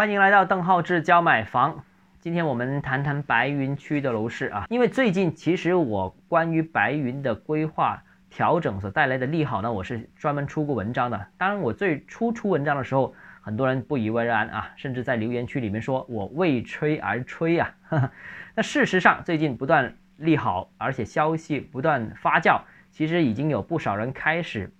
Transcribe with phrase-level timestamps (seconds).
[0.00, 1.84] 欢迎来到邓浩志教买房。
[2.20, 11.26] 今天我们谈谈白云区的楼市啊，因为最近其实我关于白云的规划调整所带来的利好呢，我是专门出过文章的。
[11.36, 17.74] 当然，我最初出文章的时候，很多人不以为然啊，甚至在留言区里面说我为吹而吹啊。
[18.56, 24.72] 那事实上，最近不断利好，而且消息不断发酵，其实已经有不少人开始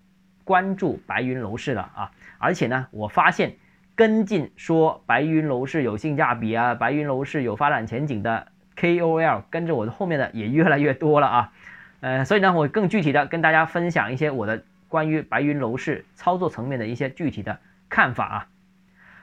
[0.45, 2.11] 关注白云楼市了啊。
[2.39, 3.57] 而且呢，我发现。
[4.01, 11.53] 跟进说白云楼市有性价比啊，白云楼市有发展前景的 KOL 跟着我的后面的也越来越多了啊，
[12.01, 17.59] 呃，所以呢，我更具体的跟大家分享一些我的关于白云楼市操作层面的一些具体的
[17.91, 18.47] 看法啊。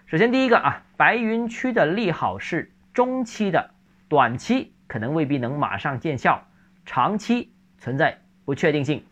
[0.05, 3.71] 首先第一个啊，白云区的利好是中期的，
[4.07, 6.43] 短期可能未必能马上见效，
[6.85, 9.03] 长期存在不确定性，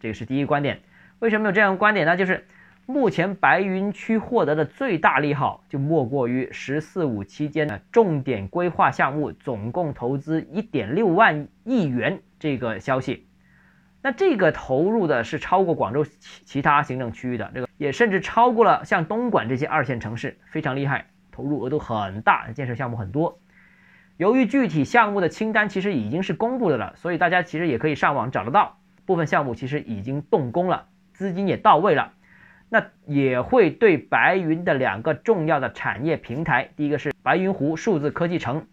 [0.00, 0.80] 这个是第一个观点。
[1.18, 2.16] 为什么有这样的观点呢？
[2.16, 2.46] 就是。
[2.90, 13.28] 目前白云区获得的最大利好，就莫过于“十四五”期间的重点规划项目总共投资一点六万亿元这个消息。
[14.02, 23.38] 那这个投入的是超过广州其其他行政区域的，这个也甚至超过了像东莞这些二线城市，非常厉害，投入额度很大，建设项目很多。
[24.16, 32.14] 由于具体项目的清单其实已经是公布的了，所以大家其实也可以上网找得到，部分项目其实已经动工了，资金也到位了。
[32.72, 38.64] 那也会对白云的两个重要的产业平台，第一个是白云湖数字科技城，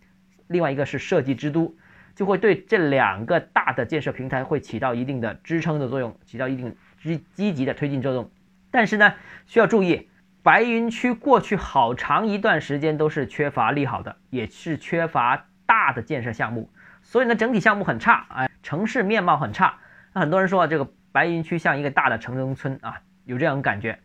[0.46, 1.76] 另外一个是设计之都，
[2.14, 8.30] 就会对这两个大的建设平台会起到一定的支撑的作用，起到一定积积极的推进作用。
[8.70, 9.16] 但是呢，
[9.48, 10.08] 需要注意，
[10.44, 16.70] 白云区过去好长一段时间都是缺乏利好的，也是缺乏大的建设项目，
[17.02, 19.80] 所以呢，整体项目很差，哎，城市面貌很差。
[20.14, 23.02] 那很多人说这个白云区像一个大的城中村啊。
[23.28, 24.00] 有这样感觉，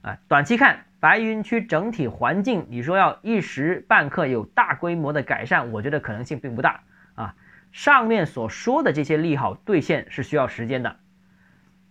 [0.00, 6.80] 啊，短期看白云区整体环境，你说要一时半刻有大规模的改善，我觉得可能性并不大
[7.14, 7.34] 啊。
[7.70, 10.96] 上面所说的这些利好兑现是需要时间的。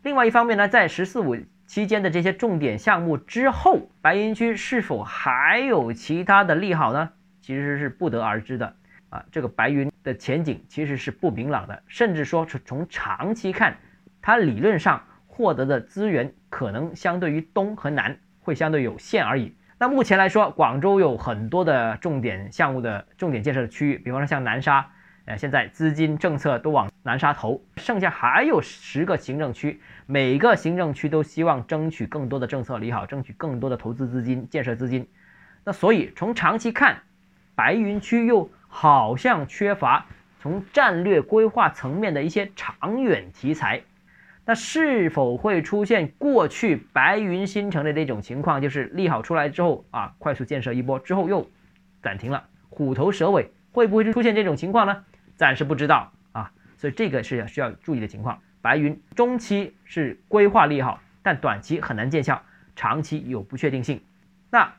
[0.02, 1.38] 另外一方面呢，在“十四五”
[1.68, 7.12] 期间的这些重点项目之后，白云区是否还有其他的利好呢？
[7.42, 8.76] 其实是不得而知的
[9.10, 9.24] 啊。
[9.32, 13.78] 这个白云的前景其实是不明朗的，甚至说从从长期看，
[14.20, 15.04] 它理论上。
[15.42, 19.56] 获得的资源可能相对于东和南会相对有限而已。
[19.80, 24.92] 那目前来说，广州有很多的重点项目的重点建设的区域，比方说像南沙，
[25.26, 35.08] 呃，现在资金政策都往南沙投，剩下还有十个行政区，每个行政区都希望争取更多的政策利好，争取更多的投资资金、建设资金。
[35.64, 37.02] 那所以从长期看，
[37.56, 40.06] 白云区又好像缺乏
[40.40, 43.82] 从战略规划层面的一些长远题材。
[44.44, 51.48] 那是否会出现过去白云新城的那种情况，就是利好出来之后啊，快速建设一波之后又
[52.02, 55.06] 暂停了，虎头蛇尾，会不会出现这种情况呢？
[55.36, 58.40] 暂时不知道啊，所以这个是要需要注意的情况。
[58.64, 62.42] 白云中期是规划利好，但短期很难见效，
[62.76, 64.02] 长期有不确定性。
[64.50, 64.74] 那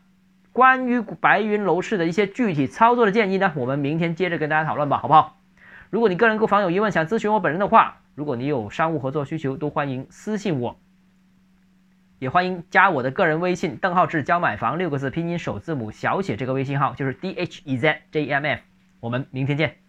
[0.53, 5.39] 关于白云楼市的一些具体操作的建议呢，我们明天接着跟大家讨论吧，好不好？
[5.89, 7.99] 如果你个人购房有疑问，想咨询我本人的话。
[8.15, 10.79] 如果你有商务合作需求，都欢迎私信我，
[12.19, 18.63] 也欢迎加我的个人微信邓浩志教买房六个字拼音首字母小写这个微信号就是 d h e z j m f，
[19.01, 19.77] 我们明天见。